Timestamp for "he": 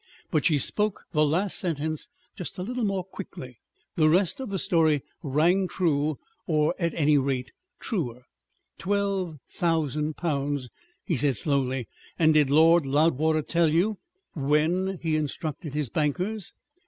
11.05-11.15, 15.03-15.15